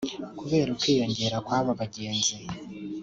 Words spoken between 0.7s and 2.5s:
ukwiyongera kw’abo bagenzi